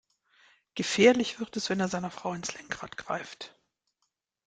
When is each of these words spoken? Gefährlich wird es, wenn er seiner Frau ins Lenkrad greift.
Gefährlich 0.73 1.39
wird 1.39 1.55
es, 1.57 1.69
wenn 1.69 1.79
er 1.79 1.87
seiner 1.87 2.09
Frau 2.09 2.33
ins 2.33 2.55
Lenkrad 2.55 2.97
greift. 2.97 3.55